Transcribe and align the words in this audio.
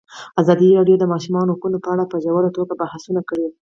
ازادي 0.41 0.67
راډیو 0.77 0.97
د 0.99 1.01
د 1.01 1.05
ماشومانو 1.13 1.53
حقونه 1.55 1.77
په 1.83 1.89
اړه 1.93 2.03
په 2.11 2.17
ژوره 2.23 2.49
توګه 2.57 2.73
بحثونه 2.81 3.21
کړي. 3.29 3.47